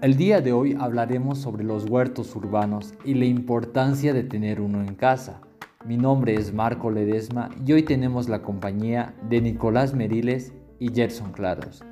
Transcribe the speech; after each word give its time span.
El 0.00 0.16
día 0.16 0.40
de 0.40 0.52
hoy 0.52 0.76
hablaremos 0.78 1.38
sobre 1.38 1.64
los 1.64 1.90
huertos 1.90 2.36
urbanos 2.36 2.94
y 3.04 3.14
la 3.14 3.24
importancia 3.24 4.12
de 4.12 4.22
tener 4.22 4.60
uno 4.60 4.80
en 4.80 4.94
casa. 4.94 5.40
Mi 5.84 5.96
nombre 5.96 6.34
es 6.34 6.54
Marco 6.54 6.92
Ledesma 6.92 7.48
y 7.66 7.72
hoy 7.72 7.82
tenemos 7.82 8.28
la 8.28 8.40
compañía 8.40 9.16
de 9.28 9.40
Nicolás 9.40 9.94
Meriles 9.94 10.52
y 10.78 10.94
Gerson 10.94 11.32
Claros, 11.32 11.82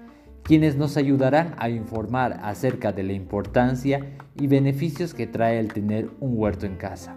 quienes 0.45 0.77
nos 0.77 0.97
ayudarán 0.97 1.57
a 1.59 1.69
informar 1.69 2.39
acerca 2.45 2.93
de 2.93 3.03
la 3.03 3.13
importancia 3.13 4.17
y 4.37 4.47
beneficios 4.47 5.13
que 5.13 5.27
trae 5.27 5.59
el 5.59 5.73
tener 5.73 6.09
un 6.21 6.39
huerto 6.39 6.65
en 6.65 6.77
casa. 6.77 7.17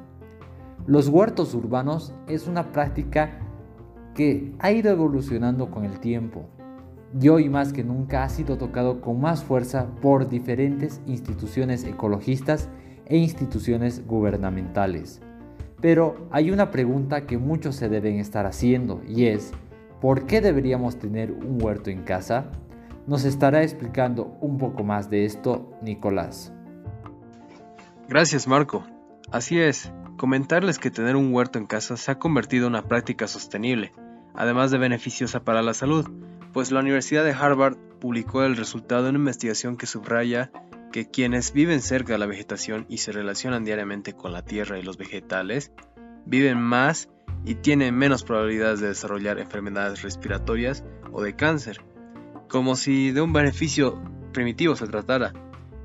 Los 0.87 1.07
huertos 1.07 1.53
urbanos 1.53 2.15
es 2.27 2.47
una 2.47 2.71
práctica 2.71 3.37
que 4.15 4.55
ha 4.57 4.71
ido 4.71 4.89
evolucionando 4.89 5.69
con 5.69 5.85
el 5.85 5.99
tiempo 5.99 6.49
y 7.19 7.29
hoy 7.29 7.49
más 7.49 7.73
que 7.73 7.83
nunca 7.83 8.23
ha 8.23 8.29
sido 8.29 8.57
tocado 8.57 9.01
con 9.01 9.19
más 9.19 9.43
fuerza 9.43 9.87
por 10.01 10.29
diferentes 10.29 11.01
instituciones 11.07 11.83
ecologistas 11.83 12.69
e 13.05 13.17
instituciones 13.17 14.05
gubernamentales. 14.05 15.21
Pero 15.81 16.27
hay 16.31 16.51
una 16.51 16.71
pregunta 16.71 17.25
que 17.25 17.37
muchos 17.37 17.75
se 17.75 17.89
deben 17.89 18.19
estar 18.19 18.45
haciendo 18.45 19.01
y 19.07 19.25
es, 19.25 19.51
¿por 20.01 20.25
qué 20.25 20.41
deberíamos 20.41 20.99
tener 20.99 21.31
un 21.31 21.61
huerto 21.61 21.89
en 21.89 22.03
casa? 22.03 22.51
Nos 23.07 23.25
estará 23.25 23.63
explicando 23.63 24.37
un 24.41 24.57
poco 24.57 24.83
más 24.83 25.09
de 25.09 25.25
esto 25.25 25.71
Nicolás. 25.81 26.53
Gracias 28.07 28.47
Marco. 28.47 28.83
Así 29.31 29.59
es, 29.59 29.91
comentarles 30.17 30.79
que 30.79 30.91
tener 30.91 31.15
un 31.15 31.33
huerto 31.33 31.59
en 31.59 31.65
casa 31.65 31.97
se 31.97 32.11
ha 32.11 32.19
convertido 32.19 32.67
en 32.67 32.73
una 32.73 32.87
práctica 32.87 33.27
sostenible, 33.27 33.93
además 34.33 34.71
de 34.71 34.79
beneficiosa 34.79 35.43
para 35.43 35.61
la 35.61 35.73
salud, 35.73 36.09
pues 36.53 36.71
la 36.71 36.79
Universidad 36.79 37.23
de 37.23 37.33
Harvard 37.33 37.77
publicó 37.99 38.43
el 38.43 38.55
resultado 38.55 39.03
de 39.03 39.09
una 39.09 39.19
investigación 39.19 39.77
que 39.77 39.85
subraya 39.85 40.51
que 40.91 41.09
quienes 41.09 41.53
viven 41.53 41.81
cerca 41.81 42.13
de 42.13 42.19
la 42.19 42.25
vegetación 42.25 42.85
y 42.89 42.97
se 42.97 43.11
relacionan 43.11 43.63
diariamente 43.63 44.13
con 44.13 44.33
la 44.33 44.43
tierra 44.43 44.79
y 44.79 44.83
los 44.83 44.97
vegetales, 44.97 45.71
viven 46.25 46.59
más 46.59 47.09
y 47.45 47.55
tienen 47.55 47.95
menos 47.95 48.23
probabilidades 48.23 48.79
de 48.79 48.87
desarrollar 48.87 49.39
enfermedades 49.39 50.01
respiratorias 50.01 50.83
o 51.11 51.21
de 51.21 51.35
cáncer, 51.35 51.81
como 52.47 52.75
si 52.75 53.11
de 53.11 53.21
un 53.21 53.33
beneficio 53.33 54.01
primitivo 54.33 54.75
se 54.75 54.87
tratara. 54.87 55.33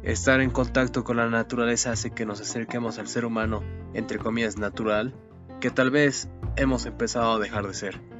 Estar 0.03 0.41
en 0.41 0.51
contacto 0.51 1.05
con 1.05 1.17
la 1.17 1.29
naturaleza 1.29 1.93
hace 1.93 2.11
que 2.11 2.27
nos 2.27 2.41
acerquemos 2.41 2.99
al 2.99 3.09
ser 3.09 3.25
humano, 3.25 3.63
entre 3.95 4.19
comillas, 4.19 4.59
natural, 4.59 5.15
que 5.61 5.71
tal 5.71 5.91
vez 5.91 6.29
hemos 6.57 6.85
empezado 6.87 7.33
a 7.33 7.39
dejar 7.39 7.67
de 7.67 7.75
ser 7.75 8.14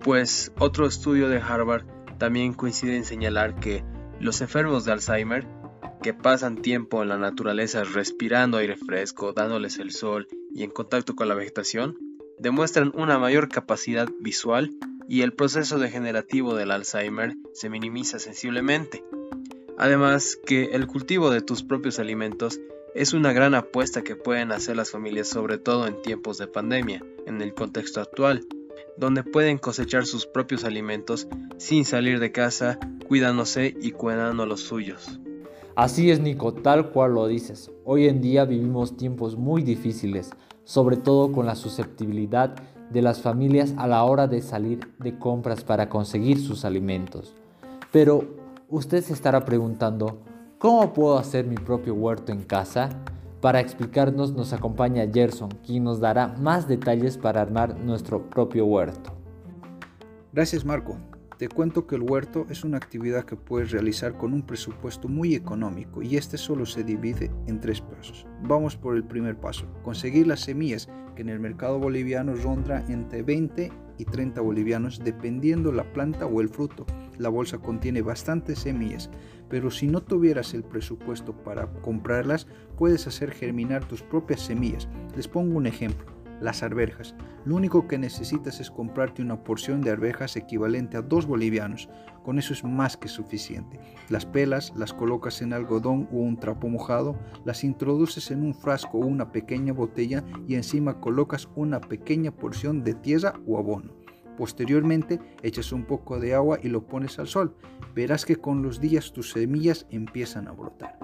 pues 0.00 0.52
otro 0.58 0.86
estudio 0.86 1.28
de 1.28 1.38
Harvard 1.38 1.84
también 2.18 2.54
coincide 2.54 2.96
en 2.96 3.04
señalar 3.04 3.58
que 3.60 3.84
los 4.20 4.40
enfermos 4.40 4.84
de 4.84 4.92
Alzheimer, 4.92 5.46
que 6.02 6.14
pasan 6.14 6.62
tiempo 6.62 7.02
en 7.02 7.08
la 7.08 7.18
naturaleza 7.18 7.84
respirando 7.84 8.58
aire 8.58 8.76
fresco, 8.76 9.32
dándoles 9.32 9.78
el 9.78 9.92
sol 9.92 10.28
y 10.52 10.62
en 10.62 10.70
contacto 10.70 11.14
con 11.14 11.28
la 11.28 11.34
vegetación, 11.34 11.96
demuestran 12.38 12.92
una 12.94 13.18
mayor 13.18 13.48
capacidad 13.48 14.08
visual 14.20 14.70
y 15.08 15.22
el 15.22 15.32
proceso 15.32 15.78
degenerativo 15.78 16.54
del 16.54 16.70
Alzheimer 16.70 17.36
se 17.52 17.70
minimiza 17.70 18.18
sensiblemente. 18.18 19.04
Además 19.78 20.38
que 20.44 20.66
el 20.72 20.86
cultivo 20.86 21.30
de 21.30 21.40
tus 21.40 21.62
propios 21.62 21.98
alimentos 21.98 22.60
es 22.94 23.12
una 23.12 23.32
gran 23.32 23.54
apuesta 23.54 24.02
que 24.02 24.16
pueden 24.16 24.50
hacer 24.50 24.76
las 24.76 24.90
familias 24.90 25.28
sobre 25.28 25.58
todo 25.58 25.86
en 25.86 26.02
tiempos 26.02 26.38
de 26.38 26.48
pandemia, 26.48 27.04
en 27.26 27.40
el 27.40 27.54
contexto 27.54 28.00
actual, 28.00 28.46
donde 28.98 29.22
pueden 29.22 29.58
cosechar 29.58 30.04
sus 30.06 30.26
propios 30.26 30.64
alimentos 30.64 31.28
sin 31.56 31.84
salir 31.84 32.18
de 32.18 32.32
casa, 32.32 32.78
cuidándose 33.06 33.74
y 33.80 33.92
cuidando 33.92 34.44
los 34.44 34.60
suyos. 34.60 35.20
Así 35.76 36.10
es, 36.10 36.18
Nico, 36.18 36.52
tal 36.52 36.90
cual 36.90 37.14
lo 37.14 37.28
dices. 37.28 37.70
Hoy 37.84 38.08
en 38.08 38.20
día 38.20 38.44
vivimos 38.44 38.96
tiempos 38.96 39.36
muy 39.36 39.62
difíciles, 39.62 40.30
sobre 40.64 40.96
todo 40.96 41.30
con 41.30 41.46
la 41.46 41.54
susceptibilidad 41.54 42.56
de 42.90 43.02
las 43.02 43.22
familias 43.22 43.74
a 43.76 43.86
la 43.86 44.02
hora 44.02 44.26
de 44.26 44.42
salir 44.42 44.80
de 44.98 45.16
compras 45.18 45.62
para 45.62 45.88
conseguir 45.88 46.40
sus 46.40 46.64
alimentos. 46.64 47.32
Pero 47.92 48.24
usted 48.68 49.04
se 49.04 49.12
estará 49.12 49.44
preguntando, 49.44 50.18
¿cómo 50.58 50.92
puedo 50.92 51.16
hacer 51.16 51.46
mi 51.46 51.56
propio 51.56 51.94
huerto 51.94 52.32
en 52.32 52.42
casa? 52.42 52.90
Para 53.40 53.60
explicarnos 53.60 54.32
nos 54.32 54.52
acompaña 54.52 55.08
Gerson, 55.12 55.50
quien 55.64 55.84
nos 55.84 56.00
dará 56.00 56.26
más 56.26 56.66
detalles 56.66 57.16
para 57.16 57.40
armar 57.40 57.78
nuestro 57.78 58.28
propio 58.28 58.66
huerto. 58.66 59.12
Gracias 60.32 60.64
Marco. 60.64 60.98
Te 61.38 61.48
cuento 61.48 61.86
que 61.86 61.94
el 61.94 62.02
huerto 62.02 62.46
es 62.50 62.64
una 62.64 62.78
actividad 62.78 63.24
que 63.24 63.36
puedes 63.36 63.70
realizar 63.70 64.18
con 64.18 64.34
un 64.34 64.42
presupuesto 64.42 65.06
muy 65.06 65.36
económico 65.36 66.02
y 66.02 66.16
este 66.16 66.36
solo 66.36 66.66
se 66.66 66.82
divide 66.82 67.30
en 67.46 67.60
tres 67.60 67.80
pasos. 67.80 68.26
Vamos 68.42 68.76
por 68.76 68.96
el 68.96 69.04
primer 69.04 69.36
paso, 69.36 69.66
conseguir 69.84 70.26
las 70.26 70.40
semillas 70.40 70.88
que 71.14 71.22
en 71.22 71.28
el 71.28 71.38
mercado 71.38 71.78
boliviano 71.78 72.34
ronda 72.34 72.84
entre 72.88 73.22
20 73.22 73.70
y 73.98 74.04
30 74.04 74.40
bolivianos 74.40 74.98
dependiendo 75.04 75.70
la 75.70 75.84
planta 75.92 76.26
o 76.26 76.40
el 76.40 76.48
fruto. 76.48 76.86
La 77.18 77.28
bolsa 77.28 77.58
contiene 77.58 78.00
bastantes 78.00 78.60
semillas, 78.60 79.10
pero 79.48 79.70
si 79.70 79.88
no 79.88 80.00
tuvieras 80.02 80.54
el 80.54 80.62
presupuesto 80.62 81.32
para 81.32 81.66
comprarlas, 81.82 82.46
puedes 82.76 83.06
hacer 83.06 83.32
germinar 83.32 83.84
tus 83.86 84.02
propias 84.02 84.40
semillas. 84.40 84.88
Les 85.16 85.26
pongo 85.26 85.56
un 85.56 85.66
ejemplo, 85.66 86.06
las 86.40 86.62
arvejas. 86.62 87.16
Lo 87.44 87.56
único 87.56 87.88
que 87.88 87.98
necesitas 87.98 88.60
es 88.60 88.70
comprarte 88.70 89.22
una 89.22 89.42
porción 89.42 89.80
de 89.80 89.90
arvejas 89.90 90.36
equivalente 90.36 90.96
a 90.96 91.02
2 91.02 91.26
bolivianos. 91.26 91.88
Con 92.22 92.38
eso 92.38 92.52
es 92.52 92.62
más 92.62 92.96
que 92.96 93.08
suficiente. 93.08 93.80
Las 94.10 94.26
pelas 94.26 94.72
las 94.76 94.92
colocas 94.92 95.40
en 95.42 95.52
algodón 95.52 96.08
o 96.12 96.16
un 96.16 96.38
trapo 96.38 96.68
mojado, 96.68 97.18
las 97.44 97.64
introduces 97.64 98.30
en 98.30 98.44
un 98.44 98.54
frasco 98.54 98.98
o 98.98 99.06
una 99.06 99.32
pequeña 99.32 99.72
botella 99.72 100.22
y 100.46 100.54
encima 100.54 101.00
colocas 101.00 101.48
una 101.56 101.80
pequeña 101.80 102.30
porción 102.30 102.84
de 102.84 102.94
tierra 102.94 103.34
o 103.46 103.58
abono. 103.58 103.97
Posteriormente 104.38 105.18
echas 105.42 105.72
un 105.72 105.84
poco 105.84 106.20
de 106.20 106.32
agua 106.32 106.60
y 106.62 106.68
lo 106.68 106.86
pones 106.86 107.18
al 107.18 107.26
sol. 107.26 107.56
Verás 107.92 108.24
que 108.24 108.36
con 108.36 108.62
los 108.62 108.80
días 108.80 109.12
tus 109.12 109.32
semillas 109.32 109.84
empiezan 109.90 110.46
a 110.46 110.52
brotar. 110.52 110.96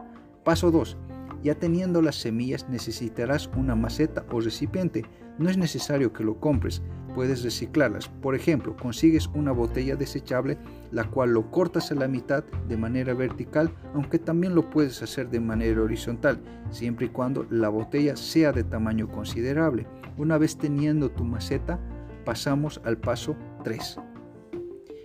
Paso 0.45 0.71
2. 0.71 0.97
Ya 1.43 1.56
teniendo 1.56 2.00
las 2.00 2.15
semillas 2.15 2.69
necesitarás 2.69 3.50
una 3.56 3.75
maceta 3.75 4.25
o 4.31 4.41
recipiente. 4.41 5.05
No 5.37 5.50
es 5.50 5.59
necesario 5.59 6.12
que 6.12 6.22
lo 6.22 6.39
compres, 6.39 6.81
puedes 7.12 7.43
reciclarlas. 7.43 8.09
Por 8.09 8.37
ejemplo, 8.37 8.77
consigues 8.77 9.28
una 9.34 9.51
botella 9.51 9.97
desechable, 9.97 10.56
la 10.93 11.03
cual 11.03 11.33
lo 11.33 11.51
cortas 11.51 11.91
a 11.91 11.97
la 11.97 12.06
mitad 12.06 12.45
de 12.69 12.77
manera 12.77 13.15
vertical, 13.15 13.75
aunque 13.95 14.21
también 14.21 14.55
lo 14.55 14.71
puedes 14.71 15.03
hacer 15.03 15.28
de 15.28 15.41
manera 15.41 15.83
horizontal, 15.83 16.41
siempre 16.71 17.06
y 17.06 17.09
cuando 17.09 17.49
la 17.51 17.69
botella 17.69 18.16
sea 18.16 18.53
de 18.53 18.62
tamaño 18.62 19.09
considerable. 19.09 19.89
Una 20.16 20.39
vez 20.39 20.56
teniendo 20.56 21.11
tu 21.11 21.25
maceta, 21.25 21.81
pasamos 22.24 22.80
al 22.84 22.98
paso 22.98 23.36
3, 23.62 23.96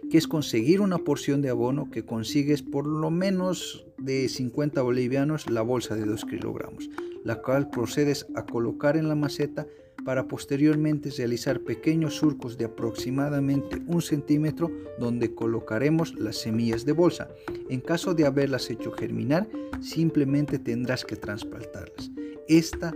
que 0.09 0.17
es 0.17 0.27
conseguir 0.27 0.81
una 0.81 0.97
porción 0.97 1.41
de 1.41 1.49
abono 1.49 1.89
que 1.91 2.05
consigues 2.05 2.61
por 2.61 2.87
lo 2.87 3.11
menos 3.11 3.85
de 3.97 4.27
50 4.29 4.81
bolivianos 4.81 5.49
la 5.49 5.61
bolsa 5.61 5.95
de 5.95 6.05
2 6.05 6.25
kilogramos, 6.25 6.89
la 7.23 7.41
cual 7.41 7.69
procedes 7.69 8.25
a 8.35 8.45
colocar 8.45 8.97
en 8.97 9.09
la 9.09 9.15
maceta 9.15 9.67
para 10.05 10.27
posteriormente 10.27 11.11
realizar 11.11 11.59
pequeños 11.61 12.15
surcos 12.15 12.57
de 12.57 12.65
aproximadamente 12.65 13.81
un 13.85 14.01
centímetro 14.01 14.71
donde 14.97 15.35
colocaremos 15.35 16.17
las 16.17 16.37
semillas 16.37 16.85
de 16.85 16.93
bolsa. 16.93 17.27
En 17.69 17.81
caso 17.81 18.13
de 18.13 18.25
haberlas 18.25 18.69
hecho 18.69 18.91
germinar, 18.91 19.47
simplemente 19.81 20.57
tendrás 20.57 21.05
que 21.05 21.15
transplantarlas. 21.15 22.11
Esta 22.47 22.95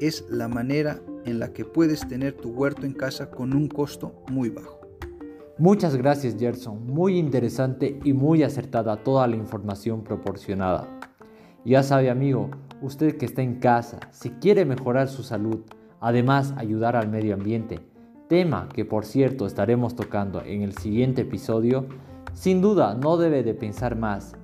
es 0.00 0.24
la 0.28 0.48
manera 0.48 1.02
en 1.28 1.38
la 1.38 1.52
que 1.52 1.64
puedes 1.64 2.06
tener 2.08 2.32
tu 2.34 2.50
huerto 2.50 2.86
en 2.86 2.92
casa 2.92 3.30
con 3.30 3.54
un 3.54 3.68
costo 3.68 4.24
muy 4.30 4.48
bajo. 4.48 4.80
Muchas 5.58 5.96
gracias 5.96 6.36
Gerson, 6.38 6.86
muy 6.86 7.18
interesante 7.18 7.98
y 8.04 8.12
muy 8.12 8.42
acertada 8.42 9.02
toda 9.02 9.26
la 9.26 9.36
información 9.36 10.04
proporcionada. 10.04 10.88
Ya 11.64 11.82
sabe 11.82 12.10
amigo, 12.10 12.50
usted 12.80 13.16
que 13.16 13.26
está 13.26 13.42
en 13.42 13.56
casa, 13.56 13.98
si 14.12 14.30
quiere 14.30 14.64
mejorar 14.64 15.08
su 15.08 15.22
salud, 15.22 15.60
además 16.00 16.54
ayudar 16.56 16.94
al 16.94 17.08
medio 17.08 17.34
ambiente, 17.34 17.80
tema 18.28 18.68
que 18.72 18.84
por 18.84 19.04
cierto 19.04 19.46
estaremos 19.46 19.96
tocando 19.96 20.42
en 20.42 20.62
el 20.62 20.76
siguiente 20.76 21.22
episodio, 21.22 21.86
sin 22.34 22.60
duda 22.60 22.94
no 22.94 23.16
debe 23.16 23.42
de 23.42 23.54
pensar 23.54 23.96
más. 23.96 24.36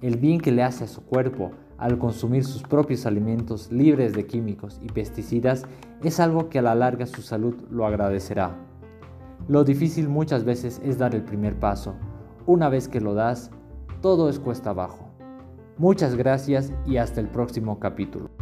El 0.00 0.16
bien 0.18 0.40
que 0.40 0.52
le 0.52 0.62
hace 0.62 0.84
a 0.84 0.88
su 0.88 1.02
cuerpo 1.02 1.50
al 1.80 1.98
consumir 1.98 2.44
sus 2.44 2.62
propios 2.62 3.06
alimentos 3.06 3.72
libres 3.72 4.12
de 4.12 4.26
químicos 4.26 4.78
y 4.82 4.86
pesticidas 4.86 5.64
es 6.04 6.20
algo 6.20 6.50
que 6.50 6.58
a 6.58 6.62
la 6.62 6.74
larga 6.74 7.06
su 7.06 7.22
salud 7.22 7.54
lo 7.70 7.86
agradecerá. 7.86 8.54
Lo 9.48 9.64
difícil 9.64 10.08
muchas 10.08 10.44
veces 10.44 10.80
es 10.84 10.98
dar 10.98 11.14
el 11.14 11.22
primer 11.22 11.58
paso. 11.58 11.94
Una 12.46 12.68
vez 12.68 12.86
que 12.86 13.00
lo 13.00 13.14
das, 13.14 13.50
todo 14.02 14.28
es 14.28 14.38
cuesta 14.38 14.70
abajo. 14.70 15.08
Muchas 15.78 16.14
gracias 16.14 16.72
y 16.86 16.98
hasta 16.98 17.20
el 17.20 17.28
próximo 17.28 17.80
capítulo. 17.80 18.39